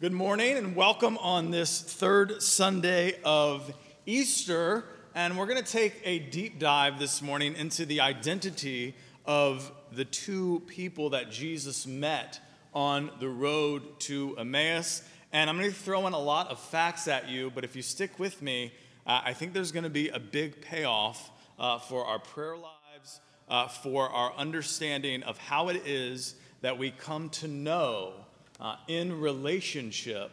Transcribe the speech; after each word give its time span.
Good 0.00 0.12
morning 0.12 0.56
and 0.56 0.76
welcome 0.76 1.18
on 1.18 1.50
this 1.50 1.82
third 1.82 2.40
Sunday 2.40 3.18
of 3.24 3.74
Easter. 4.06 4.84
And 5.12 5.36
we're 5.36 5.46
going 5.46 5.60
to 5.60 5.72
take 5.72 6.00
a 6.04 6.20
deep 6.20 6.60
dive 6.60 7.00
this 7.00 7.20
morning 7.20 7.56
into 7.56 7.84
the 7.84 8.00
identity 8.00 8.94
of 9.26 9.72
the 9.90 10.04
two 10.04 10.62
people 10.68 11.10
that 11.10 11.32
Jesus 11.32 11.84
met 11.84 12.38
on 12.72 13.10
the 13.18 13.28
road 13.28 13.98
to 14.02 14.36
Emmaus. 14.38 15.02
And 15.32 15.50
I'm 15.50 15.58
going 15.58 15.68
to 15.68 15.76
throw 15.76 16.06
in 16.06 16.12
a 16.12 16.20
lot 16.20 16.48
of 16.52 16.60
facts 16.60 17.08
at 17.08 17.28
you, 17.28 17.50
but 17.52 17.64
if 17.64 17.74
you 17.74 17.82
stick 17.82 18.20
with 18.20 18.40
me, 18.40 18.72
uh, 19.04 19.22
I 19.24 19.32
think 19.32 19.52
there's 19.52 19.72
going 19.72 19.82
to 19.82 19.90
be 19.90 20.10
a 20.10 20.20
big 20.20 20.60
payoff 20.60 21.28
uh, 21.58 21.80
for 21.80 22.04
our 22.04 22.20
prayer 22.20 22.56
lives, 22.56 23.18
uh, 23.48 23.66
for 23.66 24.08
our 24.10 24.32
understanding 24.34 25.24
of 25.24 25.38
how 25.38 25.70
it 25.70 25.82
is 25.84 26.36
that 26.60 26.78
we 26.78 26.92
come 26.92 27.30
to 27.30 27.48
know 27.48 28.12
uh, 28.60 28.76
in 28.86 29.20
relationship 29.20 30.30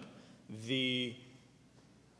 the 0.68 1.16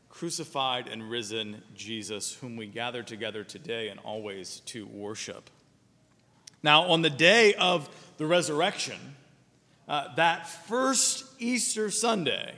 crucified 0.08 0.88
and 0.88 1.10
risen 1.10 1.62
Jesus, 1.74 2.34
whom 2.34 2.56
we 2.56 2.66
gather 2.66 3.02
together 3.02 3.44
today 3.44 3.88
and 3.88 4.00
always 4.00 4.60
to 4.60 4.86
worship. 4.86 5.50
Now, 6.62 6.84
on 6.84 7.02
the 7.02 7.10
day 7.10 7.54
of 7.54 7.88
the 8.16 8.26
resurrection, 8.26 8.98
uh, 9.88 10.14
that 10.16 10.48
first 10.48 11.24
Easter 11.38 11.90
Sunday, 11.90 12.54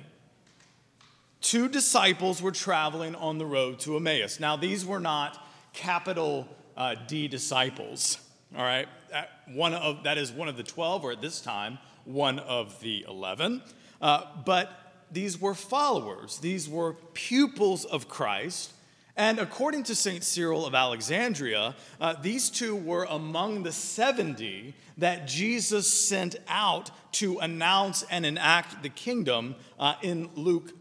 two 1.40 1.68
disciples 1.68 2.40
were 2.40 2.52
traveling 2.52 3.14
on 3.16 3.38
the 3.38 3.46
road 3.46 3.80
to 3.80 3.96
Emmaus. 3.96 4.38
Now, 4.38 4.56
these 4.56 4.86
were 4.86 5.00
not 5.00 5.44
capital 5.72 6.48
uh, 6.76 6.94
D 7.06 7.28
disciples, 7.28 8.18
all 8.56 8.62
right? 8.62 8.88
That, 9.10 9.30
one 9.52 9.74
of, 9.74 10.04
that 10.04 10.16
is 10.16 10.30
one 10.30 10.48
of 10.48 10.56
the 10.56 10.62
12, 10.62 11.04
or 11.04 11.12
at 11.12 11.20
this 11.20 11.40
time, 11.40 11.78
one 12.08 12.38
of 12.38 12.80
the 12.80 13.04
11. 13.06 13.62
Uh, 14.00 14.22
but 14.44 15.04
these 15.10 15.40
were 15.40 15.54
followers, 15.54 16.38
these 16.38 16.68
were 16.68 16.94
pupils 17.14 17.84
of 17.84 18.08
Christ. 18.08 18.72
And 19.16 19.40
according 19.40 19.82
to 19.84 19.96
St. 19.96 20.22
Cyril 20.22 20.64
of 20.64 20.76
Alexandria, 20.76 21.74
uh, 22.00 22.14
these 22.22 22.50
two 22.50 22.76
were 22.76 23.04
among 23.10 23.64
the 23.64 23.72
70 23.72 24.74
that 24.98 25.26
Jesus 25.26 25.92
sent 25.92 26.36
out 26.46 26.92
to 27.12 27.38
announce 27.40 28.04
and 28.04 28.24
enact 28.24 28.82
the 28.82 28.88
kingdom 28.88 29.56
uh, 29.78 29.94
in 30.02 30.30
Luke 30.36 30.72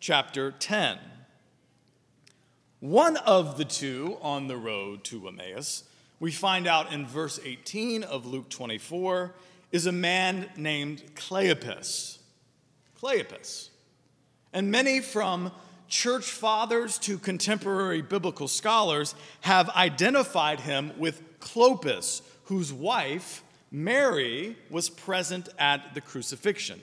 chapter 0.00 0.50
10. 0.50 0.98
One 2.80 3.16
of 3.16 3.58
the 3.58 3.64
two 3.64 4.18
on 4.20 4.48
the 4.48 4.56
road 4.56 5.04
to 5.04 5.28
Emmaus, 5.28 5.84
we 6.18 6.32
find 6.32 6.66
out 6.66 6.92
in 6.92 7.06
verse 7.06 7.38
18 7.44 8.02
of 8.02 8.26
Luke 8.26 8.48
24, 8.48 9.34
is 9.74 9.86
a 9.86 9.92
man 9.92 10.48
named 10.56 11.02
Cleopas. 11.16 12.18
Cleopas. 13.02 13.70
And 14.52 14.70
many 14.70 15.00
from 15.00 15.50
church 15.88 16.26
fathers 16.26 16.96
to 16.98 17.18
contemporary 17.18 18.00
biblical 18.00 18.46
scholars 18.46 19.16
have 19.40 19.68
identified 19.70 20.60
him 20.60 20.92
with 20.96 21.40
Clopas, 21.40 22.22
whose 22.44 22.72
wife, 22.72 23.42
Mary, 23.72 24.56
was 24.70 24.88
present 24.88 25.48
at 25.58 25.92
the 25.92 26.00
crucifixion. 26.00 26.80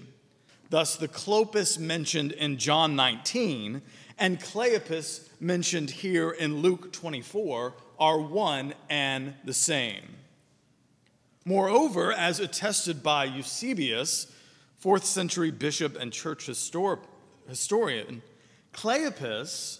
Thus, 0.69 0.97
the 0.97 1.07
Clopas 1.07 1.79
mentioned 1.79 2.33
in 2.33 2.57
John 2.57 2.97
19 2.97 3.81
and 4.17 4.37
Cleopas 4.37 5.29
mentioned 5.39 5.91
here 5.91 6.31
in 6.31 6.61
Luke 6.61 6.91
24 6.91 7.73
are 7.97 8.19
one 8.19 8.73
and 8.89 9.33
the 9.45 9.53
same. 9.53 10.17
Moreover, 11.45 12.11
as 12.11 12.39
attested 12.39 13.01
by 13.01 13.25
Eusebius, 13.25 14.31
fourth 14.77 15.05
century 15.05 15.51
bishop 15.51 15.95
and 15.95 16.13
church 16.13 16.47
histor- 16.47 17.03
historian, 17.47 18.21
Cleopas 18.73 19.79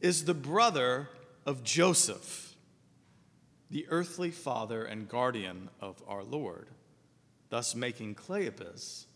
is 0.00 0.24
the 0.24 0.34
brother 0.34 1.08
of 1.46 1.64
Joseph, 1.64 2.54
the 3.70 3.86
earthly 3.88 4.30
father 4.30 4.84
and 4.84 5.08
guardian 5.08 5.70
of 5.80 6.02
our 6.06 6.22
Lord, 6.22 6.68
thus 7.48 7.74
making 7.74 8.14
Cleopas 8.14 9.06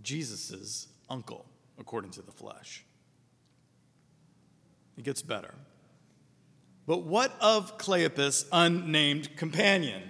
Jesus' 0.00 0.88
uncle, 1.10 1.44
according 1.78 2.12
to 2.12 2.22
the 2.22 2.32
flesh. 2.32 2.84
It 4.96 5.04
gets 5.04 5.22
better. 5.22 5.54
But 6.86 7.04
what 7.04 7.34
of 7.40 7.78
Cleopas' 7.78 8.46
unnamed 8.52 9.36
companion? 9.36 10.02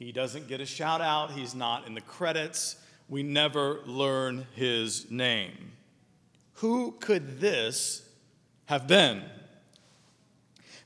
He 0.00 0.12
doesn't 0.12 0.48
get 0.48 0.62
a 0.62 0.66
shout 0.66 1.02
out, 1.02 1.32
he's 1.32 1.54
not 1.54 1.86
in 1.86 1.92
the 1.92 2.00
credits. 2.00 2.76
We 3.10 3.22
never 3.22 3.80
learn 3.84 4.46
his 4.54 5.10
name. 5.10 5.72
Who 6.54 6.92
could 6.92 7.38
this 7.38 8.08
have 8.64 8.86
been? 8.86 9.22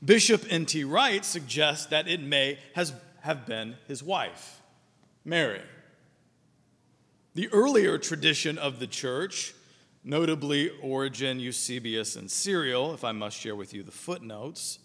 Bishop 0.04 0.44
N.T. 0.50 0.82
Wright 0.82 1.24
suggests 1.24 1.86
that 1.86 2.08
it 2.08 2.20
may 2.20 2.58
has, 2.74 2.92
have 3.20 3.46
been 3.46 3.76
his 3.86 4.02
wife, 4.02 4.60
Mary. 5.24 5.62
The 7.36 7.48
earlier 7.52 7.98
tradition 7.98 8.58
of 8.58 8.80
the 8.80 8.88
church, 8.88 9.54
notably 10.02 10.70
Origen, 10.82 11.38
Eusebius, 11.38 12.16
and 12.16 12.28
Cyril, 12.28 12.92
if 12.92 13.04
I 13.04 13.12
must 13.12 13.38
share 13.38 13.54
with 13.54 13.74
you 13.74 13.84
the 13.84 13.92
footnotes, 13.92 14.80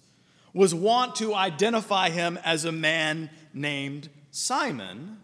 was 0.53 0.75
wont 0.75 1.15
to 1.15 1.33
identify 1.33 2.11
him 2.11 2.37
as 2.43 2.65
a 2.65 2.71
man 2.71 3.31
named 3.55 4.09
Simon, 4.31 5.19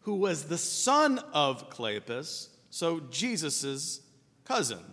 who 0.00 0.14
was 0.14 0.44
the 0.44 0.58
son 0.58 1.18
of 1.32 1.70
Cleopas, 1.70 2.48
so 2.70 3.00
Jesus' 3.10 4.00
cousin. 4.44 4.84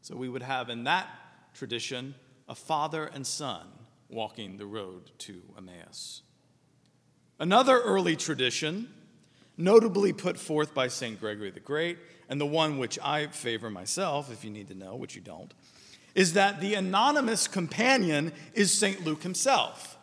So 0.00 0.16
we 0.16 0.28
would 0.28 0.42
have 0.42 0.68
in 0.68 0.84
that 0.84 1.08
tradition 1.54 2.14
a 2.48 2.54
father 2.54 3.04
and 3.06 3.26
son 3.26 3.66
walking 4.08 4.56
the 4.56 4.66
road 4.66 5.10
to 5.18 5.42
Emmaus. 5.56 6.22
Another 7.38 7.80
early 7.80 8.16
tradition, 8.16 8.88
notably 9.56 10.12
put 10.12 10.38
forth 10.38 10.74
by 10.74 10.88
St. 10.88 11.18
Gregory 11.18 11.50
the 11.50 11.60
Great, 11.60 11.98
and 12.28 12.40
the 12.40 12.46
one 12.46 12.78
which 12.78 12.98
I 13.02 13.28
favor 13.28 13.70
myself, 13.70 14.30
if 14.30 14.44
you 14.44 14.50
need 14.50 14.68
to 14.68 14.74
know, 14.74 14.96
which 14.96 15.14
you 15.14 15.20
don't, 15.20 15.52
is 16.14 16.34
that 16.34 16.60
the 16.60 16.74
anonymous 16.74 17.48
companion 17.48 18.32
is 18.54 18.72
St. 18.72 19.04
Luke 19.04 19.22
himself, 19.22 19.96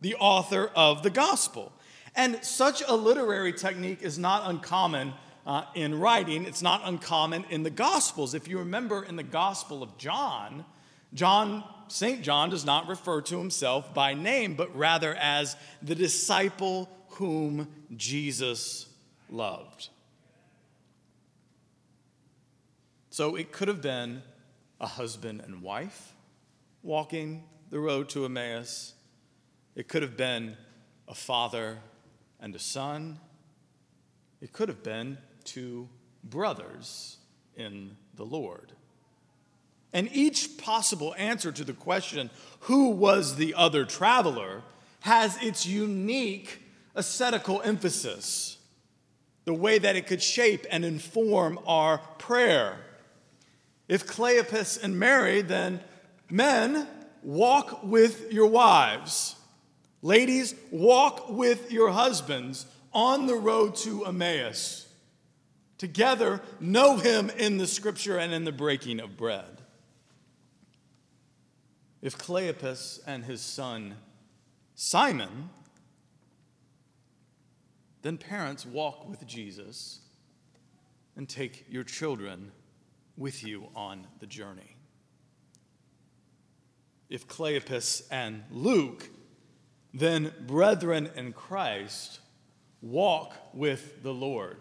the 0.00 0.14
author 0.16 0.70
of 0.74 1.02
the 1.02 1.10
gospel. 1.10 1.72
And 2.18 2.44
such 2.44 2.82
a 2.82 2.96
literary 2.96 3.52
technique 3.52 4.02
is 4.02 4.18
not 4.18 4.50
uncommon 4.50 5.12
uh, 5.46 5.62
in 5.76 6.00
writing, 6.00 6.46
it's 6.46 6.62
not 6.62 6.82
uncommon 6.84 7.44
in 7.48 7.62
the 7.62 7.70
Gospels. 7.70 8.34
If 8.34 8.48
you 8.48 8.58
remember 8.58 9.04
in 9.04 9.14
the 9.14 9.22
Gospel 9.22 9.84
of 9.84 9.96
John, 9.96 10.64
John, 11.14 11.62
St. 11.86 12.20
John 12.20 12.50
does 12.50 12.64
not 12.64 12.88
refer 12.88 13.22
to 13.22 13.38
himself 13.38 13.94
by 13.94 14.14
name, 14.14 14.54
but 14.54 14.76
rather 14.76 15.14
as 15.14 15.56
the 15.80 15.94
disciple 15.94 16.90
whom 17.10 17.68
Jesus 17.96 18.88
loved. 19.30 19.88
So 23.10 23.36
it 23.36 23.52
could 23.52 23.68
have 23.68 23.80
been 23.80 24.22
a 24.80 24.88
husband 24.88 25.40
and 25.46 25.62
wife 25.62 26.14
walking 26.82 27.44
the 27.70 27.78
road 27.78 28.08
to 28.10 28.24
Emmaus. 28.24 28.94
It 29.76 29.86
could 29.86 30.02
have 30.02 30.16
been 30.16 30.56
a 31.06 31.14
father 31.14 31.78
and 32.40 32.54
a 32.54 32.58
son. 32.58 33.18
It 34.40 34.52
could 34.52 34.68
have 34.68 34.82
been 34.82 35.18
two 35.44 35.88
brothers 36.22 37.16
in 37.56 37.96
the 38.14 38.24
Lord. 38.24 38.72
And 39.92 40.08
each 40.12 40.58
possible 40.58 41.14
answer 41.16 41.50
to 41.50 41.64
the 41.64 41.72
question, 41.72 42.30
who 42.60 42.90
was 42.90 43.36
the 43.36 43.54
other 43.54 43.84
traveler, 43.84 44.62
has 45.00 45.42
its 45.42 45.66
unique 45.66 46.62
ascetical 46.94 47.62
emphasis, 47.62 48.58
the 49.44 49.54
way 49.54 49.78
that 49.78 49.96
it 49.96 50.06
could 50.06 50.22
shape 50.22 50.66
and 50.70 50.84
inform 50.84 51.58
our 51.66 51.98
prayer. 52.18 52.78
If 53.88 54.06
Cleopas 54.06 54.82
and 54.82 54.98
Mary, 54.98 55.40
then 55.40 55.80
men, 56.30 56.86
walk 57.22 57.82
with 57.82 58.30
your 58.32 58.48
wives. 58.48 59.36
Ladies, 60.02 60.54
walk 60.70 61.28
with 61.28 61.72
your 61.72 61.90
husbands 61.90 62.66
on 62.92 63.26
the 63.26 63.34
road 63.34 63.74
to 63.76 64.04
Emmaus. 64.04 64.86
Together, 65.76 66.40
know 66.60 66.96
him 66.96 67.30
in 67.30 67.58
the 67.58 67.66
scripture 67.66 68.18
and 68.18 68.32
in 68.32 68.44
the 68.44 68.52
breaking 68.52 69.00
of 69.00 69.16
bread. 69.16 69.62
If 72.00 72.16
Cleopas 72.16 73.00
and 73.06 73.24
his 73.24 73.40
son 73.40 73.96
Simon, 74.74 75.50
then 78.02 78.16
parents 78.16 78.64
walk 78.64 79.08
with 79.08 79.26
Jesus 79.26 80.00
and 81.16 81.28
take 81.28 81.66
your 81.68 81.82
children 81.82 82.52
with 83.16 83.42
you 83.44 83.68
on 83.74 84.06
the 84.20 84.26
journey. 84.26 84.76
If 87.08 87.26
Cleopas 87.26 88.02
and 88.12 88.44
Luke 88.52 89.10
then, 89.92 90.32
brethren 90.46 91.10
in 91.16 91.32
Christ, 91.32 92.20
walk 92.82 93.34
with 93.52 94.02
the 94.02 94.14
Lord 94.14 94.58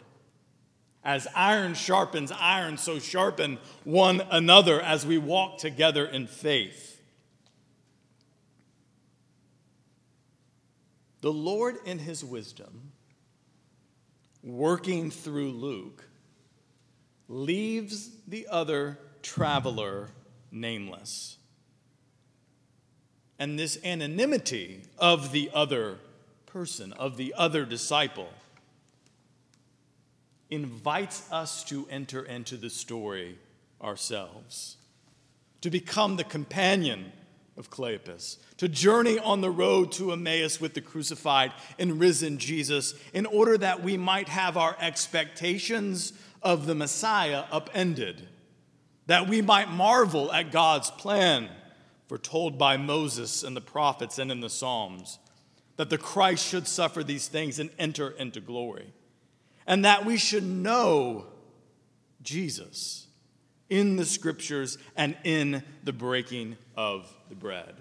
As 1.04 1.28
iron 1.36 1.74
sharpens 1.74 2.32
iron, 2.32 2.78
so 2.78 3.00
sharpen 3.00 3.60
one 3.84 4.22
another 4.30 4.82
as 4.82 5.06
we 5.06 5.18
walk 5.18 5.58
together 5.58 6.06
in 6.06 6.28
faith. 6.28 7.02
The 11.22 11.32
Lord, 11.32 11.78
in 11.86 12.00
his 12.00 12.24
wisdom, 12.24 12.92
working 14.44 15.10
through 15.12 15.52
Luke, 15.52 16.04
leaves 17.28 18.10
the 18.28 18.48
other 18.50 19.00
traveler 19.22 20.10
nameless. 20.52 21.37
And 23.40 23.58
this 23.58 23.78
anonymity 23.84 24.82
of 24.98 25.32
the 25.32 25.52
other 25.54 26.00
person, 26.46 26.94
of 26.94 27.18
the 27.18 27.34
other 27.38 27.66
disciple, 27.66 28.30
invites 30.50 31.30
us 31.32 31.64
to 31.66 31.88
enter 31.90 32.24
into 32.24 32.58
the 32.58 32.70
story 32.70 33.38
ourselves, 33.82 34.78
to 35.62 35.70
become 35.70 36.16
the 36.16 36.24
companion 36.24 37.12
of 37.58 37.70
Cleopas, 37.70 38.38
to 38.58 38.68
journey 38.68 39.20
on 39.20 39.42
the 39.42 39.52
road 39.52 39.92
to 39.94 40.12
Emmaus 40.12 40.62
with 40.62 40.74
the 40.74 40.82
crucified 40.82 41.52
and 41.78 42.00
risen 42.00 42.38
Jesus, 42.38 42.94
in 43.14 43.26
order 43.26 43.58
that 43.58 43.84
we 43.84 43.98
might 43.98 44.30
have 44.30 44.58
our 44.58 44.76
expectations 44.80 46.14
of 46.42 46.66
the 46.66 46.76
Messiah 46.76 47.44
upended, 47.52 48.28
that 49.08 49.28
we 49.28 49.42
might 49.42 49.70
marvel 49.70 50.32
at 50.32 50.52
God's 50.52 50.92
plan 50.92 51.50
foretold 52.08 52.58
by 52.58 52.78
Moses 52.78 53.44
and 53.44 53.56
the 53.56 53.62
prophets 53.62 54.18
and 54.18 54.32
in 54.32 54.40
the 54.40 54.50
Psalms, 54.50 55.20
that 55.76 55.90
the 55.90 55.98
Christ 55.98 56.46
should 56.46 56.68
suffer 56.68 57.04
these 57.04 57.28
things 57.28 57.60
and 57.60 57.70
enter 57.78 58.10
into 58.12 58.40
glory, 58.40 58.94
and 59.66 59.86
that 59.86 60.06
we 60.06 60.18
should 60.18 60.44
know 60.44 61.26
Jesus 62.22 63.08
in 63.70 63.98
the 63.98 64.06
scriptures 64.06 64.78
and 64.96 65.16
in 65.24 65.64
the 65.84 65.94
breaking 65.94 66.58
of 66.76 67.14
the 67.30 67.36
bread. 67.36 67.76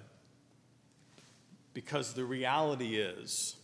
Because 1.72 2.12
the 2.12 2.24
reality 2.24 2.96
is 2.96 3.56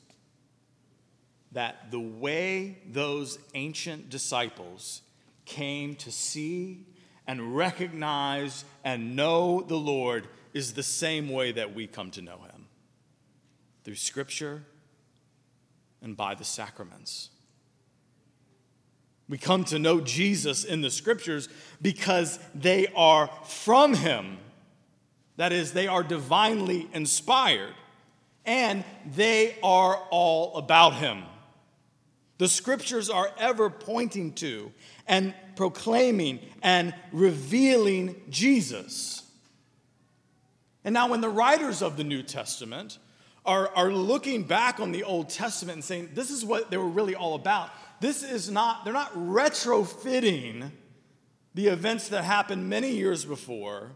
that 1.52 1.90
the 1.90 2.00
way 2.00 2.78
those 2.90 3.38
ancient 3.54 4.08
disciples 4.08 5.02
came 5.44 5.94
to 5.96 6.10
see 6.10 6.86
and 7.26 7.56
recognize 7.56 8.64
and 8.84 9.16
know 9.16 9.62
the 9.62 9.76
Lord 9.76 10.26
is 10.52 10.74
the 10.74 10.82
same 10.82 11.28
way 11.28 11.52
that 11.52 11.74
we 11.74 11.86
come 11.86 12.10
to 12.12 12.22
know 12.22 12.38
him 12.38 12.66
through 13.84 13.94
scripture 13.94 14.62
and 16.00 16.16
by 16.16 16.34
the 16.34 16.44
sacraments. 16.44 17.30
We 19.28 19.38
come 19.38 19.64
to 19.66 19.78
know 19.78 20.00
Jesus 20.00 20.64
in 20.64 20.82
the 20.82 20.90
scriptures 20.90 21.48
because 21.80 22.38
they 22.54 22.88
are 22.94 23.30
from 23.44 23.94
him. 23.94 24.38
That 25.36 25.52
is, 25.52 25.72
they 25.72 25.86
are 25.86 26.02
divinely 26.02 26.88
inspired 26.92 27.74
and 28.44 28.84
they 29.14 29.56
are 29.62 29.96
all 30.10 30.56
about 30.56 30.94
him. 30.94 31.22
The 32.38 32.48
scriptures 32.48 33.08
are 33.08 33.30
ever 33.38 33.70
pointing 33.70 34.32
to 34.34 34.72
and 35.06 35.34
proclaiming 35.56 36.40
and 36.60 36.94
revealing 37.12 38.20
Jesus. 38.28 39.22
And 40.84 40.92
now, 40.92 41.08
when 41.08 41.20
the 41.20 41.28
writers 41.28 41.82
of 41.82 41.96
the 41.96 42.04
New 42.04 42.22
Testament 42.22 42.98
are, 43.44 43.68
are 43.74 43.92
looking 43.92 44.42
back 44.44 44.80
on 44.80 44.92
the 44.92 45.04
Old 45.04 45.28
Testament 45.28 45.76
and 45.76 45.84
saying, 45.84 46.10
this 46.14 46.30
is 46.30 46.44
what 46.44 46.70
they 46.70 46.76
were 46.76 46.88
really 46.88 47.14
all 47.14 47.34
about, 47.34 47.70
this 48.00 48.22
is 48.22 48.50
not, 48.50 48.84
they're 48.84 48.92
not 48.92 49.14
retrofitting 49.14 50.70
the 51.54 51.68
events 51.68 52.08
that 52.08 52.24
happened 52.24 52.68
many 52.68 52.90
years 52.90 53.24
before 53.24 53.92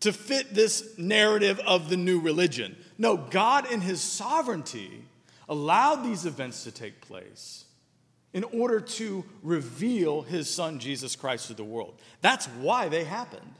to 0.00 0.12
fit 0.12 0.52
this 0.52 0.98
narrative 0.98 1.60
of 1.60 1.88
the 1.88 1.96
new 1.96 2.20
religion. 2.20 2.76
No, 2.98 3.16
God, 3.16 3.70
in 3.70 3.80
His 3.80 4.00
sovereignty, 4.00 5.04
allowed 5.48 6.02
these 6.02 6.26
events 6.26 6.64
to 6.64 6.72
take 6.72 7.00
place 7.00 7.64
in 8.32 8.44
order 8.44 8.80
to 8.80 9.24
reveal 9.42 10.22
His 10.22 10.50
Son, 10.50 10.78
Jesus 10.78 11.14
Christ, 11.14 11.48
to 11.48 11.54
the 11.54 11.64
world. 11.64 12.00
That's 12.20 12.46
why 12.46 12.88
they 12.88 13.04
happened. 13.04 13.54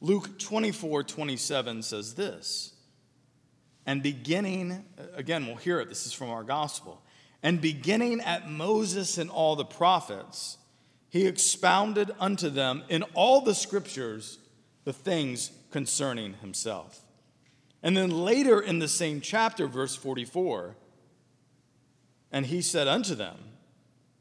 Luke 0.00 0.38
24 0.38 1.02
27 1.04 1.82
says 1.82 2.14
this, 2.14 2.74
and 3.86 4.02
beginning, 4.02 4.84
again, 5.14 5.46
we'll 5.46 5.56
hear 5.56 5.80
it, 5.80 5.88
this 5.88 6.06
is 6.06 6.12
from 6.12 6.30
our 6.30 6.44
gospel, 6.44 7.02
and 7.42 7.60
beginning 7.60 8.20
at 8.20 8.50
Moses 8.50 9.18
and 9.18 9.30
all 9.30 9.56
the 9.56 9.64
prophets, 9.64 10.58
he 11.08 11.26
expounded 11.26 12.10
unto 12.20 12.50
them 12.50 12.82
in 12.88 13.02
all 13.14 13.40
the 13.40 13.54
scriptures 13.54 14.38
the 14.84 14.92
things 14.92 15.50
concerning 15.70 16.34
himself. 16.34 17.00
And 17.82 17.96
then 17.96 18.10
later 18.10 18.60
in 18.60 18.78
the 18.78 18.88
same 18.88 19.20
chapter, 19.20 19.66
verse 19.66 19.96
44, 19.96 20.76
and 22.30 22.46
he 22.46 22.60
said 22.60 22.88
unto 22.88 23.14
them, 23.14 23.36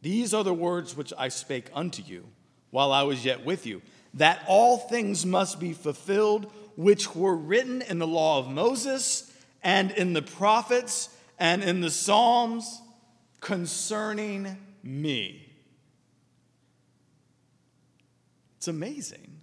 These 0.02 0.34
are 0.34 0.44
the 0.44 0.54
words 0.54 0.96
which 0.96 1.12
I 1.18 1.28
spake 1.28 1.68
unto 1.74 2.02
you 2.02 2.26
while 2.70 2.92
I 2.92 3.04
was 3.04 3.26
yet 3.26 3.44
with 3.44 3.66
you, 3.66 3.82
that 4.14 4.44
all 4.48 4.78
things 4.78 5.26
must 5.26 5.60
be 5.60 5.74
fulfilled 5.74 6.52
which 6.76 7.16
were 7.16 7.36
written 7.36 7.82
in 7.82 8.00
the 8.00 8.08
law 8.08 8.40
of 8.40 8.50
Moses 8.50 9.32
and 9.64 9.92
in 9.92 10.14
the 10.14 10.22
prophets 10.22 11.10
and 11.40 11.64
in 11.64 11.82
the 11.82 11.90
Psalms 11.90 12.82
concerning 13.42 14.58
me. 14.84 15.44
It's 18.58 18.68
amazing. 18.68 19.38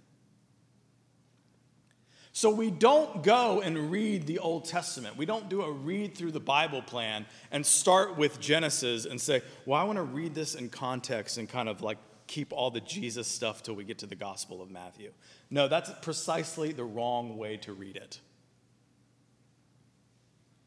So 2.31 2.49
we 2.49 2.69
don't 2.69 3.23
go 3.23 3.61
and 3.61 3.89
read 3.89 4.27
the 4.27 4.39
Old 4.39 4.65
Testament. 4.65 5.15
We 5.15 5.25
don't 5.25 5.47
do 5.47 5.61
a 5.61 5.71
read 5.71 6.15
through 6.15 6.31
the 6.31 6.41
Bible 6.41 6.81
plan 6.81 7.25
and 7.49 7.65
start 7.65 8.17
with 8.17 8.41
Genesis 8.41 9.05
and 9.05 9.21
say, 9.21 9.41
well, 9.65 9.79
I 9.79 9.85
want 9.85 9.97
to 9.97 10.03
read 10.03 10.35
this 10.35 10.53
in 10.53 10.69
context 10.69 11.37
and 11.37 11.47
kind 11.47 11.69
of 11.69 11.81
like 11.81 11.97
keep 12.27 12.51
all 12.51 12.71
the 12.71 12.81
Jesus 12.81 13.27
stuff 13.27 13.63
till 13.63 13.75
we 13.75 13.83
get 13.83 13.99
to 13.99 14.05
the 14.05 14.15
Gospel 14.15 14.61
of 14.61 14.71
Matthew. 14.71 15.11
No, 15.49 15.67
that's 15.67 15.91
precisely 16.01 16.71
the 16.71 16.83
wrong 16.83 17.37
way 17.37 17.57
to 17.57 17.73
read 17.73 17.95
it. 17.95 18.19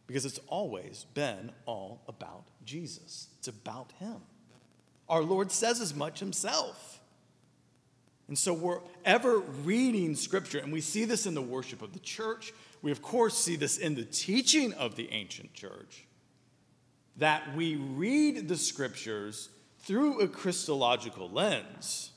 Because 0.07 0.25
it's 0.25 0.41
always 0.47 1.07
been 1.15 1.53
all 1.67 2.03
about 2.09 2.45
Jesus, 2.65 3.29
it's 3.39 3.49
about 3.49 3.93
Him. 3.99 4.17
Our 5.09 5.23
Lord 5.23 5.51
says 5.51 5.81
as 5.81 5.95
much 5.95 6.21
Himself. 6.21 7.01
And 8.29 8.37
so 8.37 8.53
we're 8.53 8.81
ever 9.07 9.39
reading 9.39 10.15
scripture, 10.15 10.59
and 10.59 10.71
we 10.71 10.83
see 10.83 11.07
this 11.07 11.25
in 11.25 11.35
the 11.35 11.43
worship 11.43 11.81
of 11.81 11.95
the 11.95 11.99
church. 11.99 12.53
We, 12.83 12.91
of 12.91 13.01
course, 13.01 13.37
see 13.37 13.57
this 13.57 13.79
in 13.79 13.95
the 13.95 14.05
teaching 14.05 14.75
of 14.75 14.97
the 14.97 15.11
ancient 15.13 15.55
church 15.55 16.05
that 17.17 17.57
we 17.57 17.77
read 17.77 18.49
the 18.49 18.57
scriptures 18.57 19.49
through 19.81 20.21
a 20.21 20.29
Christological 20.29 21.31
lens, 21.31 22.11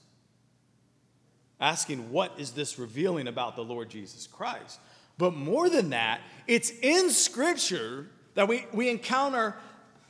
asking, 1.60 2.12
What 2.12 2.34
is 2.38 2.52
this 2.52 2.80
revealing 2.80 3.28
about 3.28 3.56
the 3.56 3.64
Lord 3.64 3.90
Jesus 3.90 4.28
Christ? 4.28 4.80
But 5.18 5.34
more 5.34 5.70
than 5.70 5.92
that, 5.92 6.22
it's 6.48 6.72
in 6.82 7.10
scripture 7.12 8.08
that 8.34 8.48
we, 8.48 8.66
we 8.74 8.90
encounter 8.90 9.56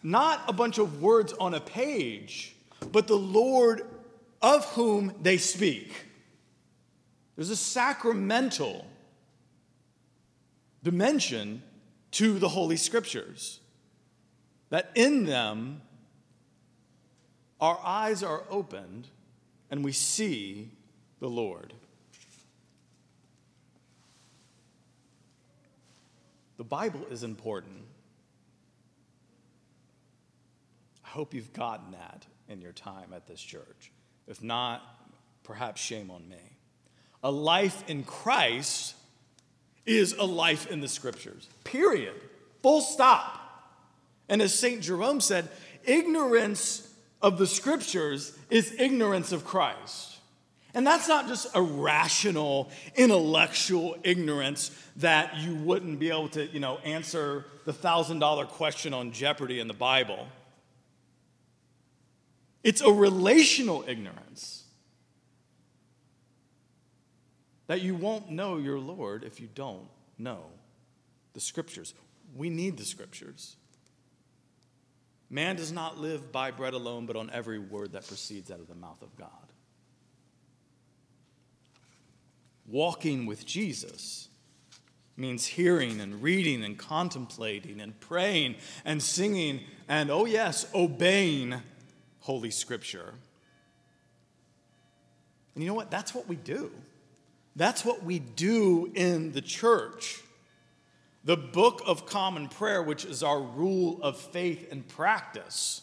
not 0.04 0.42
a 0.48 0.54
bunch 0.54 0.78
of 0.78 1.02
words 1.02 1.34
on 1.34 1.54
a 1.54 1.60
page, 1.60 2.56
but 2.92 3.08
the 3.08 3.16
Lord 3.16 3.84
of 4.42 4.66
whom 4.74 5.14
they 5.22 5.38
speak. 5.38 6.06
There's 7.36 7.50
a 7.50 7.56
sacramental 7.56 8.86
dimension 10.84 11.62
to 12.12 12.40
the 12.40 12.50
Holy 12.50 12.78
Scriptures, 12.78 13.60
that 14.70 14.92
in 14.96 15.26
them 15.26 15.82
our 17.62 17.80
eyes 17.84 18.24
are 18.24 18.44
opened 18.50 19.08
and 19.70 19.86
we 19.86 19.92
see 19.92 20.72
the 21.20 21.30
Lord. 21.30 21.74
The 26.58 26.64
Bible 26.64 27.06
is 27.10 27.24
important. 27.24 27.86
I 31.06 31.10
hope 31.10 31.34
you've 31.34 31.54
gotten 31.54 31.92
that 31.92 32.26
in 32.50 32.62
your 32.62 32.72
time 32.72 33.14
at 33.16 33.28
this 33.28 33.42
church. 33.42 33.92
If 34.28 34.44
not, 34.44 34.82
perhaps 35.44 35.82
shame 35.82 36.12
on 36.12 36.28
me. 36.28 36.58
A 37.24 37.32
life 37.32 37.84
in 37.88 38.04
Christ 38.04 38.96
is 39.86 40.14
a 40.14 40.24
life 40.24 40.68
in 40.68 40.82
the 40.82 40.88
scriptures, 40.88 41.48
period. 41.64 42.16
Full 42.62 42.82
stop. 42.82 43.40
And 44.30 44.42
as 44.42 44.54
St. 44.54 44.82
Jerome 44.82 45.22
said, 45.22 45.50
ignorance 45.84 46.91
of 47.22 47.38
the 47.38 47.48
scriptures 47.48 48.38
is 48.50 48.74
ignorance 48.78 49.32
of 49.32 49.46
Christ. 49.46 50.18
And 50.74 50.88
that's 50.88 51.08
not 51.08 51.28
just 51.28 51.48
a 51.54 51.62
rational, 51.62 52.70
intellectual 52.96 53.98
ignorance 54.04 54.72
that 54.98 55.38
you 55.38 55.56
wouldn't 55.56 56.00
be 56.00 56.10
able 56.10 56.30
to, 56.30 56.46
you 56.48 56.60
know, 56.60 56.78
answer 56.78 57.46
the 57.66 57.74
thousand 57.74 58.20
dollar 58.20 58.46
question 58.46 58.94
on 58.94 59.12
Jeopardy 59.12 59.60
in 59.60 59.68
the 59.68 59.74
Bible. 59.74 60.28
It's 62.64 62.82
a 62.82 62.92
relational 62.92 63.84
ignorance 63.88 64.64
that 67.68 67.82
you 67.82 67.96
won't 67.96 68.30
know 68.30 68.58
your 68.58 68.80
Lord 68.80 69.24
if 69.24 69.40
you 69.40 69.50
don't 69.54 69.88
know 70.18 70.44
the 71.34 71.40
scriptures. 71.40 71.94
We 72.36 72.50
need 72.50 72.78
the 72.78 72.86
scriptures. 72.86 73.56
Man 75.34 75.56
does 75.56 75.72
not 75.72 75.98
live 75.98 76.30
by 76.34 76.52
bread 76.52 76.74
alone, 76.74 77.06
but 77.06 77.16
on 77.16 77.30
every 77.32 77.58
word 77.58 77.94
that 77.94 78.06
proceeds 78.06 78.52
out 78.52 78.60
of 78.60 78.68
the 78.68 78.76
mouth 78.76 79.02
of 79.02 79.16
God. 79.16 79.30
Walking 82.68 83.26
with 83.26 83.46
Jesus 83.46 84.28
means 85.16 85.46
hearing 85.46 86.02
and 86.02 86.22
reading 86.22 86.66
and 86.66 86.78
contemplating 86.78 87.80
and 87.80 87.98
praying 88.02 88.56
and 88.84 89.02
singing 89.02 89.62
and, 89.88 90.12
oh 90.12 90.26
yes, 90.26 90.66
obeying 90.76 91.56
Holy 92.20 92.52
Scripture. 92.52 93.14
And 95.56 95.64
you 95.64 95.70
know 95.70 95.76
what? 95.76 95.90
That's 95.90 96.14
what 96.14 96.28
we 96.28 96.36
do. 96.36 96.72
That's 97.56 97.86
what 97.86 98.04
we 98.04 98.20
do 98.20 98.92
in 98.96 99.32
the 99.32 99.42
church. 99.42 100.22
The 101.24 101.38
Book 101.38 101.82
of 101.86 102.08
Common 102.08 102.48
Prayer, 102.48 102.82
which 102.82 103.06
is 103.06 103.22
our 103.22 103.40
rule 103.40 104.02
of 104.02 104.18
faith 104.18 104.72
and 104.72 104.88
practice, 104.88 105.82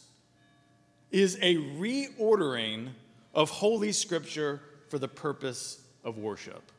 is 1.11 1.39
a 1.41 1.57
reordering 1.57 2.89
of 3.35 3.51
Holy 3.51 3.93
Scripture 3.93 4.61
for 4.89 4.99
the 4.99 5.07
purpose 5.07 5.81
of 6.03 6.19
worship. 6.19 6.73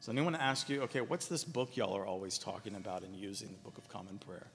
So, 0.00 0.12
anyone 0.12 0.36
ask 0.36 0.68
you, 0.68 0.82
okay, 0.82 1.00
what's 1.00 1.26
this 1.26 1.42
book 1.42 1.76
y'all 1.76 1.96
are 1.96 2.06
always 2.06 2.38
talking 2.38 2.76
about 2.76 3.02
and 3.02 3.16
using, 3.16 3.48
the 3.48 3.58
Book 3.64 3.78
of 3.78 3.88
Common 3.88 4.18
Prayer? 4.18 4.46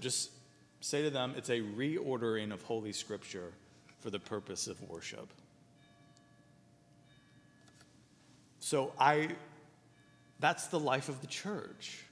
Just 0.00 0.30
say 0.80 1.02
to 1.02 1.10
them, 1.10 1.34
it's 1.36 1.50
a 1.50 1.60
reordering 1.60 2.52
of 2.52 2.62
Holy 2.62 2.92
Scripture 2.92 3.52
for 4.00 4.08
the 4.08 4.18
purpose 4.18 4.66
of 4.66 4.80
worship. 4.88 5.28
So, 8.60 8.92
I, 8.98 9.28
that's 10.42 10.66
the 10.66 10.80
life 10.80 11.08
of 11.08 11.22
the 11.22 11.26
church. 11.26 12.04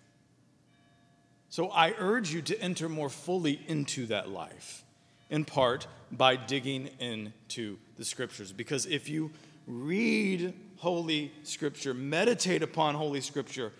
So, 1.50 1.68
I 1.68 1.94
urge 1.98 2.32
you 2.32 2.42
to 2.42 2.62
enter 2.62 2.88
more 2.88 3.10
fully 3.10 3.60
into 3.66 4.06
that 4.06 4.30
life, 4.30 4.84
in 5.28 5.44
part 5.44 5.88
by 6.12 6.36
digging 6.36 6.90
into 7.00 7.76
the 7.98 8.04
Scriptures. 8.04 8.52
Because 8.52 8.86
if 8.86 9.08
you 9.08 9.32
read 9.66 10.54
Holy 10.78 11.32
Scripture, 11.42 11.92
meditate 11.92 12.62
upon 12.62 12.94
Holy 12.94 13.20
Scripture. 13.20 13.72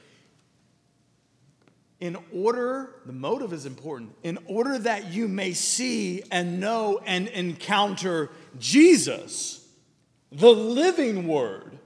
In 1.99 2.16
order, 2.33 2.95
the 3.07 3.12
motive 3.12 3.52
is 3.52 3.66
important, 3.66 4.14
in 4.23 4.38
order 4.47 4.78
that 4.78 5.12
you 5.12 5.28
may 5.28 5.52
see 5.52 6.23
and 6.30 6.61
know 6.61 7.00
and 7.04 7.28
encounter 7.28 8.30
Jesus, 8.59 9.66
the 10.33 10.50
living 10.50 11.26
Word, 11.26 11.78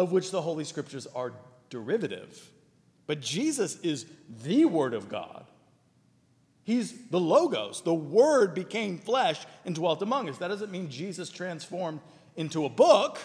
of 0.00 0.12
which 0.12 0.30
the 0.30 0.40
Holy 0.40 0.64
Scriptures 0.64 1.06
are 1.14 1.34
derivative. 1.68 2.50
But 3.06 3.20
Jesus 3.20 3.78
is 3.80 4.06
the 4.42 4.64
Word 4.64 4.94
of 4.94 5.10
God. 5.10 5.44
He's 6.64 7.08
the 7.08 7.20
Logos. 7.20 7.82
The 7.82 7.94
Word 7.94 8.54
became 8.54 8.98
flesh 8.98 9.44
and 9.66 9.74
dwelt 9.74 10.00
among 10.00 10.30
us. 10.30 10.38
That 10.38 10.48
doesn't 10.48 10.72
mean 10.72 10.88
Jesus 10.88 11.28
transformed 11.28 12.00
into 12.34 12.64
a 12.64 12.70
book, 12.70 13.18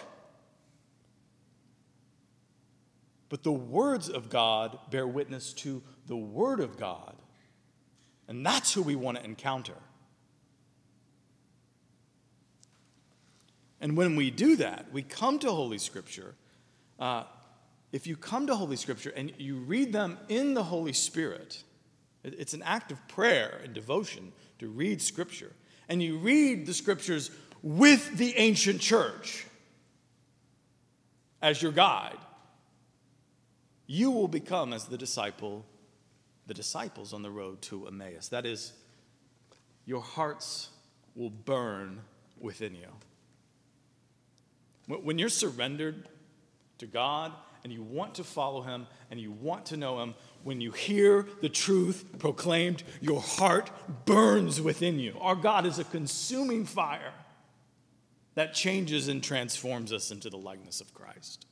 but 3.29 3.43
the 3.43 3.53
words 3.53 4.09
of 4.09 4.29
God 4.29 4.77
bear 4.91 5.07
witness 5.07 5.53
to 5.53 5.81
the 6.07 6.17
Word 6.17 6.59
of 6.59 6.77
God. 6.77 7.15
And 8.27 8.45
that's 8.45 8.73
who 8.73 8.81
we 8.81 8.95
want 8.95 9.17
to 9.17 9.23
encounter. 9.23 9.77
And 13.79 13.95
when 13.95 14.17
we 14.17 14.29
do 14.29 14.57
that, 14.57 14.91
we 14.91 15.03
come 15.03 15.39
to 15.39 15.51
Holy 15.51 15.77
Scripture. 15.77 16.35
Uh, 16.99 17.23
if 17.91 18.07
you 18.07 18.15
come 18.15 18.47
to 18.47 18.55
Holy 18.55 18.75
Scripture 18.75 19.13
and 19.15 19.31
you 19.37 19.57
read 19.57 19.93
them 19.93 20.17
in 20.27 20.53
the 20.53 20.63
Holy 20.63 20.93
Spirit, 20.93 21.63
it's 22.23 22.53
an 22.53 22.63
act 22.63 22.91
of 22.91 23.07
prayer 23.07 23.61
and 23.63 23.73
devotion 23.73 24.31
to 24.59 24.67
read 24.67 25.01
Scripture. 25.01 25.51
And 25.87 26.01
you 26.01 26.17
read 26.17 26.65
the 26.65 26.73
Scriptures 26.73 27.31
with 27.61 28.17
the 28.17 28.35
ancient 28.37 28.81
church 28.81 29.45
as 31.41 31.61
your 31.61 31.71
guide, 31.71 32.17
you 33.87 34.09
will 34.09 34.27
become 34.27 34.73
as 34.73 34.85
the 34.85 34.97
disciple, 34.97 35.63
the 36.47 36.55
disciples 36.55 37.13
on 37.13 37.21
the 37.21 37.29
road 37.29 37.61
to 37.61 37.85
Emmaus. 37.85 38.29
That 38.29 38.47
is, 38.47 38.73
your 39.85 40.01
hearts 40.01 40.69
will 41.15 41.29
burn 41.29 42.01
within 42.39 42.73
you. 42.73 42.87
When 44.87 45.19
you're 45.19 45.29
surrendered 45.29 46.07
to 46.79 46.85
God 46.85 47.31
and 47.63 47.73
you 47.73 47.81
want 47.81 48.15
to 48.15 48.23
follow 48.23 48.61
Him 48.61 48.85
and 49.09 49.19
you 49.19 49.31
want 49.31 49.65
to 49.67 49.77
know 49.77 49.99
Him, 49.99 50.13
when 50.43 50.61
you 50.61 50.71
hear 50.71 51.27
the 51.41 51.49
truth 51.49 52.05
proclaimed, 52.19 52.83
your 53.01 53.21
heart 53.21 53.71
burns 54.05 54.61
within 54.61 54.99
you. 54.99 55.17
Our 55.19 55.35
God 55.35 55.65
is 55.65 55.79
a 55.79 55.83
consuming 55.83 56.65
fire 56.65 57.13
that 58.35 58.53
changes 58.53 59.07
and 59.07 59.23
transforms 59.23 59.91
us 59.91 60.11
into 60.11 60.29
the 60.29 60.37
likeness 60.37 60.79
of 60.79 60.93
Christ. 60.93 61.47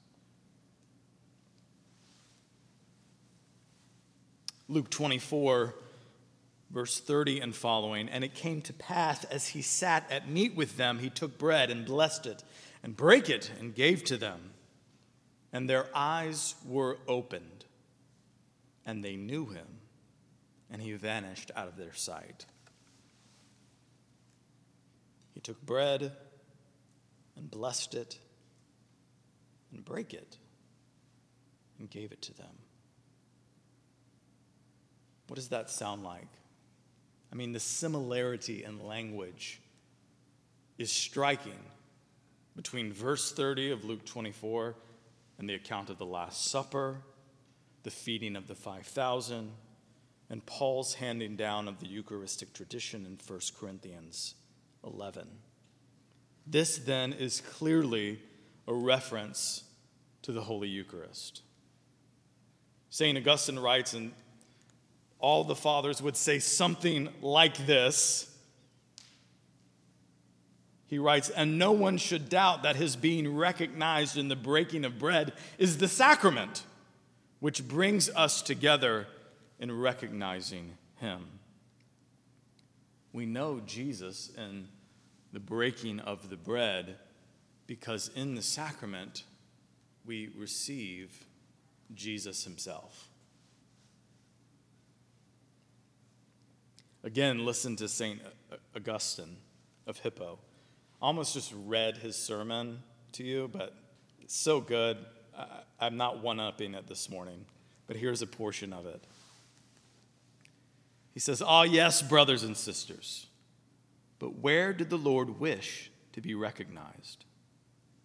Luke 4.67 4.89
24, 4.89 5.73
verse 6.69 6.99
30 6.99 7.39
and 7.39 7.55
following. 7.55 8.09
And 8.09 8.23
it 8.23 8.33
came 8.33 8.61
to 8.61 8.73
pass 8.73 9.23
as 9.25 9.47
he 9.47 9.61
sat 9.61 10.09
at 10.11 10.29
meat 10.29 10.55
with 10.55 10.77
them, 10.77 10.99
he 10.99 11.09
took 11.09 11.37
bread 11.37 11.71
and 11.71 11.85
blessed 11.85 12.25
it 12.25 12.43
and 12.83 12.95
brake 12.95 13.29
it 13.29 13.51
and 13.59 13.73
gave 13.73 14.03
to 14.05 14.17
them. 14.17 14.52
And 15.53 15.69
their 15.69 15.87
eyes 15.95 16.55
were 16.65 16.97
opened, 17.07 17.65
and 18.85 19.03
they 19.03 19.15
knew 19.15 19.45
him, 19.45 19.67
and 20.71 20.81
he 20.81 20.93
vanished 20.93 21.51
out 21.55 21.67
of 21.67 21.77
their 21.77 21.93
sight. 21.93 22.45
He 25.33 25.39
took 25.39 25.63
bread 25.65 26.11
and 27.37 27.49
blessed 27.49 27.93
it 27.93 28.17
and 29.71 29.85
break 29.85 30.13
it 30.13 30.37
and 31.79 31.89
gave 31.89 32.11
it 32.11 32.21
to 32.23 32.33
them. 32.33 32.55
What 35.27 35.35
does 35.35 35.49
that 35.49 35.69
sound 35.69 36.03
like? 36.03 36.27
I 37.31 37.35
mean, 37.35 37.51
the 37.51 37.59
similarity 37.59 38.63
in 38.63 38.85
language 38.85 39.61
is 40.77 40.91
striking 40.91 41.59
between 42.55 42.93
verse 42.93 43.31
30 43.31 43.71
of 43.71 43.83
Luke 43.83 44.05
24 44.05 44.75
and 45.37 45.49
the 45.49 45.55
account 45.55 45.89
of 45.89 45.97
the 45.97 46.05
Last 46.05 46.45
Supper, 46.45 46.97
the 47.83 47.91
feeding 47.91 48.35
of 48.35 48.47
the 48.47 48.55
5,000, 48.55 49.51
and 50.29 50.45
Paul's 50.45 50.95
handing 50.95 51.35
down 51.35 51.67
of 51.67 51.79
the 51.79 51.87
Eucharistic 51.87 52.53
tradition 52.53 53.05
in 53.05 53.17
1 53.25 53.39
Corinthians 53.59 54.35
11. 54.83 55.27
This 56.45 56.77
then 56.77 57.13
is 57.13 57.41
clearly 57.41 58.19
a 58.67 58.73
reference 58.73 59.63
to 60.23 60.31
the 60.31 60.41
Holy 60.41 60.69
Eucharist. 60.69 61.41
St. 62.89 63.17
Augustine 63.17 63.59
writes, 63.59 63.93
and 63.93 64.13
all 65.19 65.43
the 65.43 65.55
fathers 65.55 66.01
would 66.01 66.17
say 66.17 66.39
something 66.39 67.09
like 67.21 67.65
this. 67.65 68.32
He 70.93 70.99
writes, 70.99 71.31
and 71.31 71.57
no 71.57 71.71
one 71.71 71.97
should 71.97 72.29
doubt 72.29 72.61
that 72.61 72.75
his 72.75 72.95
being 72.95 73.35
recognized 73.35 74.15
in 74.15 74.27
the 74.27 74.35
breaking 74.35 74.85
of 74.85 74.99
bread 74.99 75.33
is 75.57 75.79
the 75.79 75.87
sacrament 75.87 76.65
which 77.39 77.67
brings 77.67 78.09
us 78.11 78.43
together 78.43 79.07
in 79.57 79.75
recognizing 79.75 80.77
him. 80.97 81.25
We 83.11 83.25
know 83.25 83.59
Jesus 83.65 84.29
in 84.37 84.67
the 85.31 85.39
breaking 85.39 85.99
of 85.99 86.29
the 86.29 86.37
bread 86.37 86.97
because 87.65 88.11
in 88.15 88.35
the 88.35 88.43
sacrament 88.43 89.23
we 90.05 90.29
receive 90.37 91.25
Jesus 91.95 92.43
himself. 92.43 93.09
Again, 97.03 97.47
listen 97.47 97.75
to 97.77 97.87
St. 97.89 98.21
Augustine 98.75 99.37
of 99.87 99.97
Hippo. 99.97 100.37
Almost 101.03 101.33
just 101.33 101.53
read 101.65 101.97
his 101.97 102.15
sermon 102.15 102.81
to 103.11 103.25
you, 103.25 103.49
but 103.51 103.75
it's 104.21 104.37
so 104.37 104.61
good. 104.61 104.97
I'm 105.77 105.97
not 105.97 106.23
one 106.23 106.39
upping 106.39 106.75
it 106.75 106.87
this 106.87 107.09
morning, 107.09 107.43
but 107.87 107.97
here's 107.97 108.21
a 108.21 108.25
portion 108.25 108.71
of 108.71 108.85
it. 108.85 109.03
He 111.13 111.19
says, 111.19 111.41
Ah, 111.45 111.63
yes, 111.63 112.01
brothers 112.01 112.43
and 112.43 112.55
sisters. 112.55 113.27
But 114.17 114.39
where 114.39 114.71
did 114.71 114.89
the 114.89 114.97
Lord 114.97 115.41
wish 115.41 115.91
to 116.13 116.21
be 116.21 116.35
recognized? 116.35 117.25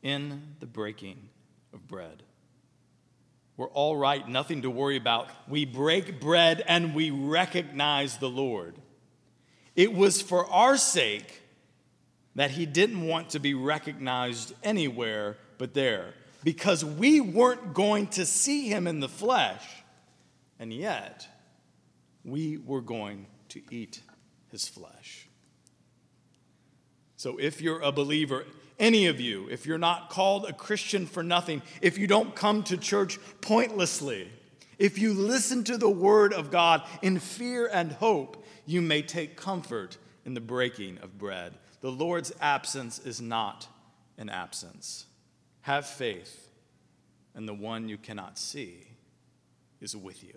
In 0.03 0.57
the 0.59 0.67
breaking 0.67 1.29
of 1.73 1.87
bread. 1.87 2.25
We're 3.57 3.69
all 3.69 3.97
right, 3.97 4.29
nothing 4.29 4.63
to 4.63 4.71
worry 4.71 4.97
about. 4.97 5.29
We 5.47 5.67
break 5.67 6.21
bread 6.21 6.65
and 6.67 6.97
we 6.97 7.13
recognize 7.13 8.17
the 8.17 8.29
Lord. 8.29 8.75
It 9.77 9.95
was 9.95 10.21
for 10.21 10.51
our 10.51 10.77
sake 10.77 11.43
that 12.39 12.53
he 12.53 12.67
didn't 12.67 13.07
want 13.07 13.31
to 13.31 13.39
be 13.39 13.55
recognized 13.55 14.55
anywhere 14.63 15.37
but 15.59 15.75
there, 15.75 16.15
because 16.45 16.85
we 16.85 17.21
weren't 17.21 17.75
going 17.75 18.07
to 18.07 18.25
see 18.25 18.69
him 18.69 18.87
in 18.87 19.01
the 19.01 19.09
flesh, 19.09 19.65
and 20.59 20.73
yet 20.73 21.27
we 22.25 22.57
were 22.57 22.81
going 22.81 23.27
to 23.49 23.61
eat 23.71 24.01
his 24.51 24.69
flesh. 24.69 25.29
So 27.17 27.39
if 27.39 27.61
you're 27.61 27.81
a 27.81 27.91
believer, 27.91 28.45
any 28.79 29.07
of 29.07 29.21
you, 29.21 29.49
if 29.51 29.67
you're 29.67 29.79
not 29.79 30.09
called 30.09 30.45
a 30.45 30.53
Christian 30.53 31.07
for 31.07 31.25
nothing, 31.25 31.63
if 31.83 31.99
you 31.99 32.07
don't 32.07 32.37
come 32.37 32.63
to 32.65 32.77
church 32.77 33.19
pointlessly, 33.41 34.31
if 34.79 34.99
you 34.99 35.13
listen 35.13 35.65
to 35.65 35.77
the 35.77 35.91
word 35.91 36.33
of 36.33 36.53
God 36.53 36.83
in 37.03 37.19
fear 37.19 37.69
and 37.73 37.91
hope, 37.91 38.47
you 38.65 38.81
may 38.81 39.03
take 39.03 39.37
comfort 39.37 39.99
in 40.25 40.35
the 40.35 40.41
breaking 40.41 40.99
of 40.99 41.19
bread. 41.19 41.55
The 41.81 41.91
Lord's 41.91 42.33
absence 42.41 42.99
is 42.99 43.21
not 43.21 43.69
an 44.17 44.29
absence. 44.29 45.07
Have 45.63 45.87
faith, 45.87 46.51
and 47.35 47.49
the 47.49 47.55
one 47.55 47.89
you 47.89 47.99
cannot 47.99 48.39
see 48.39 48.89
is 49.81 49.97
with 49.97 50.25
you. 50.25 50.35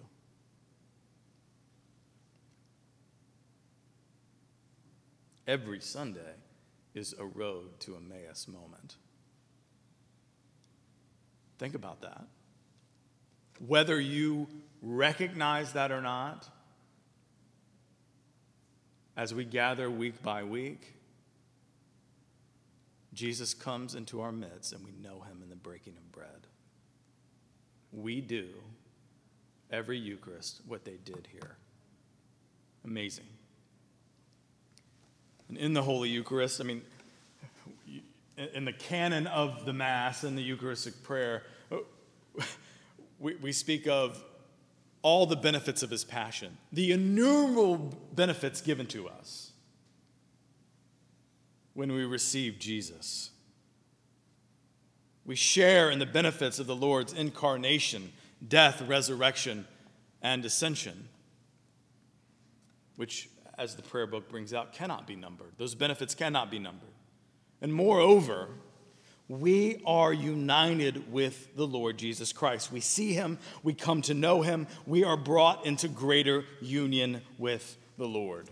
Every 5.48 5.80
Sunday, 5.80 6.36
is 6.94 7.16
a 7.18 7.26
road 7.26 7.80
to 7.80 7.96
Emmaus 7.96 8.48
moment. 8.48 8.96
Think 11.58 11.76
about 11.76 12.02
that. 12.02 12.26
Whether 13.66 14.00
you 14.00 14.48
recognize 14.82 15.74
that 15.74 15.92
or 15.92 16.02
not, 16.02 16.50
as 19.16 19.34
we 19.34 19.46
gather 19.46 19.90
week 19.90 20.22
by 20.24 20.44
week, 20.44 20.96
Jesus 23.14 23.54
comes 23.54 23.96
into 23.96 24.22
our 24.22 24.32
midst 24.32 24.74
and 24.74 24.84
we 24.86 24.92
know 25.02 25.22
him 25.22 25.42
in 25.44 25.50
the 25.50 25.56
breaking 25.56 25.98
of 25.98 26.12
bread. 26.12 26.48
We 27.92 28.22
do 28.22 28.48
every 29.70 29.98
Eucharist 29.98 30.62
what 30.68 30.86
they 30.86 30.98
did 31.04 31.28
here. 31.32 31.58
Amazing. 32.86 33.26
And 35.50 35.58
in 35.58 35.74
the 35.74 35.84
Holy 35.84 36.10
Eucharist, 36.10 36.62
I 36.62 36.64
mean, 36.64 36.82
in 38.54 38.64
the 38.66 38.74
canon 38.74 39.28
of 39.28 39.66
the 39.66 39.74
Mass 39.74 40.24
and 40.24 40.38
the 40.38 40.42
Eucharistic 40.42 41.04
prayer, 41.04 41.44
we, 43.20 43.36
we 43.36 43.52
speak 43.52 43.88
of 43.88 44.24
all 45.02 45.26
the 45.26 45.36
benefits 45.36 45.84
of 45.84 45.90
his 45.90 46.06
passion, 46.06 46.58
the 46.72 46.92
innumerable 46.92 47.94
benefits 48.14 48.62
given 48.62 48.86
to 48.88 49.10
us 49.10 49.51
when 51.74 51.92
we 51.92 52.06
receive 52.06 52.60
Jesus. 52.60 53.32
We 55.26 55.36
share 55.36 55.90
in 55.90 56.00
the 56.00 56.06
benefits 56.06 56.60
of 56.60 56.68
the 56.68 56.76
Lord's 56.76 57.14
incarnation, 57.14 58.12
death, 58.46 58.82
resurrection, 58.82 59.66
and 60.22 60.44
ascension, 60.44 61.08
which 62.96 63.30
as 63.58 63.76
the 63.76 63.84
prayer 63.84 64.08
book 64.08 64.28
brings 64.28 64.54
out, 64.54 64.74
cannot 64.74 65.06
be 65.06 65.16
numbered. 65.16 65.52
Those 65.58 65.76
benefits 65.76 66.16
cannot 66.16 66.50
be 66.50 66.58
numbered. 66.58 66.90
And 67.62 67.72
moreover, 67.72 68.48
we 69.28 69.82
are 69.86 70.12
united 70.12 71.12
with 71.12 71.56
the 71.56 71.68
Lord 71.68 71.98
Jesus 71.98 72.34
Christ. 72.34 72.72
We 72.72 72.80
see 72.80 73.14
him, 73.14 73.38
we 73.62 73.74
come 73.74 74.02
to 74.04 74.14
know 74.14 74.42
him, 74.42 74.68
we 74.88 75.04
are 75.04 75.16
brought 75.16 75.66
into 75.66 75.88
greater 75.88 76.44
union 76.60 77.22
with 77.38 77.78
the 77.98 78.08
Lord. 78.08 78.50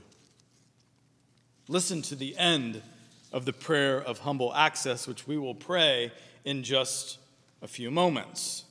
Listen 1.67 2.01
to 2.03 2.15
the 2.15 2.37
end 2.37 2.81
of 3.31 3.45
the 3.45 3.53
prayer 3.53 4.01
of 4.01 4.19
humble 4.19 4.53
access, 4.53 5.07
which 5.07 5.27
we 5.27 5.37
will 5.37 5.55
pray 5.55 6.11
in 6.45 6.63
just 6.63 7.19
a 7.61 7.67
few 7.67 7.91
moments. 7.91 8.65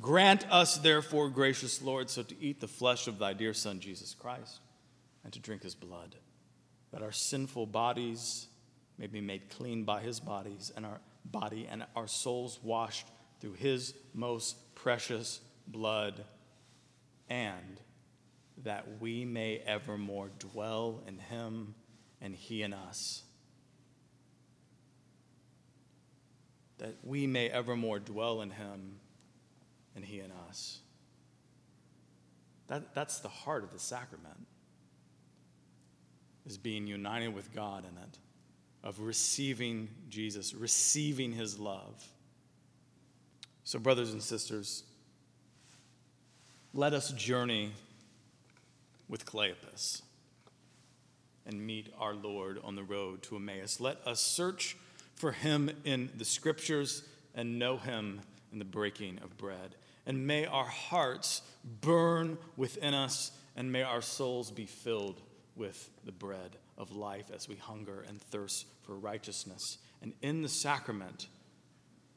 Grant 0.00 0.46
us, 0.50 0.78
therefore, 0.78 1.30
gracious 1.30 1.80
Lord, 1.80 2.10
so 2.10 2.22
to 2.22 2.34
eat 2.40 2.60
the 2.60 2.68
flesh 2.68 3.06
of 3.06 3.18
thy 3.18 3.32
dear 3.32 3.54
Son, 3.54 3.80
Jesus 3.80 4.14
Christ 4.14 4.60
and 5.24 5.32
to 5.32 5.40
drink 5.40 5.62
his 5.62 5.74
blood, 5.74 6.14
that 6.92 7.02
our 7.02 7.10
sinful 7.10 7.66
bodies 7.66 8.46
may 8.98 9.06
be 9.06 9.20
made 9.20 9.48
clean 9.48 9.82
by 9.84 10.00
his 10.00 10.20
bodies 10.20 10.70
and 10.76 10.86
our 10.86 11.00
body 11.24 11.66
and 11.68 11.84
our 11.96 12.06
souls 12.06 12.60
washed 12.62 13.06
through 13.40 13.54
his 13.54 13.94
most 14.12 14.74
precious 14.74 15.40
blood, 15.66 16.22
and 17.28 17.80
that 18.62 19.00
we 19.00 19.24
may 19.24 19.56
evermore 19.66 20.30
dwell 20.38 21.02
in 21.08 21.18
him 21.18 21.63
and 22.24 22.34
he 22.34 22.62
in 22.62 22.72
us. 22.72 23.22
That 26.78 26.96
we 27.04 27.26
may 27.26 27.50
evermore 27.50 27.98
dwell 27.98 28.40
in 28.40 28.50
him 28.50 28.96
and 29.94 30.04
he 30.04 30.20
in 30.20 30.32
us. 30.48 30.80
That, 32.68 32.94
that's 32.94 33.18
the 33.18 33.28
heart 33.28 33.62
of 33.62 33.72
the 33.72 33.78
sacrament 33.78 34.46
is 36.46 36.56
being 36.56 36.86
united 36.86 37.28
with 37.28 37.54
God 37.54 37.84
in 37.84 37.96
it, 38.02 38.18
of 38.82 39.00
receiving 39.00 39.88
Jesus, 40.08 40.54
receiving 40.54 41.30
his 41.30 41.58
love. 41.58 42.02
So, 43.64 43.78
brothers 43.78 44.12
and 44.12 44.22
sisters, 44.22 44.84
let 46.72 46.94
us 46.94 47.12
journey 47.12 47.72
with 49.08 49.26
Cleopas 49.26 50.02
and 51.46 51.66
meet 51.66 51.92
our 51.98 52.14
Lord 52.14 52.58
on 52.62 52.74
the 52.74 52.82
road 52.82 53.22
to 53.24 53.36
Emmaus. 53.36 53.80
Let 53.80 54.06
us 54.06 54.20
search 54.20 54.76
for 55.14 55.32
him 55.32 55.70
in 55.84 56.10
the 56.16 56.24
scriptures 56.24 57.02
and 57.34 57.58
know 57.58 57.76
him 57.76 58.20
in 58.52 58.58
the 58.58 58.64
breaking 58.64 59.18
of 59.22 59.36
bread. 59.36 59.76
And 60.06 60.26
may 60.26 60.46
our 60.46 60.66
hearts 60.66 61.42
burn 61.80 62.38
within 62.56 62.94
us, 62.94 63.32
and 63.56 63.72
may 63.72 63.82
our 63.82 64.02
souls 64.02 64.50
be 64.50 64.66
filled 64.66 65.20
with 65.56 65.90
the 66.04 66.12
bread 66.12 66.56
of 66.76 66.94
life 66.94 67.30
as 67.34 67.48
we 67.48 67.56
hunger 67.56 68.04
and 68.08 68.20
thirst 68.20 68.66
for 68.82 68.96
righteousness. 68.96 69.78
And 70.02 70.12
in 70.20 70.42
the 70.42 70.48
sacrament, 70.48 71.28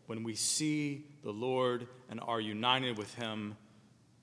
when 0.07 0.23
we 0.23 0.35
see 0.35 1.05
the 1.23 1.31
Lord 1.31 1.87
and 2.09 2.19
are 2.19 2.41
united 2.41 2.97
with 2.97 3.13
Him, 3.15 3.55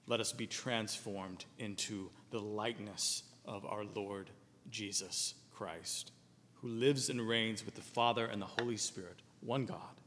let 0.07 0.21
us 0.21 0.33
be 0.33 0.47
transformed 0.47 1.45
into 1.59 2.11
the 2.31 2.41
likeness 2.41 3.23
of 3.47 3.65
our 3.65 3.85
Lord 3.95 4.31
Jesus 4.75 5.35
Christ, 5.53 6.11
who 6.55 6.67
lives 6.67 7.09
and 7.09 7.27
reigns 7.29 7.65
with 7.65 7.77
the 7.77 7.81
Father 7.81 8.27
and 8.27 8.43
the 8.43 8.47
Holy 8.59 8.77
Spirit, 8.77 9.23
one 9.41 9.67
God, 9.67 10.01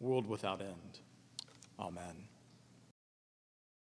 world 0.00 0.26
without 0.26 0.60
end. 0.60 1.00
Amen. 1.80 2.28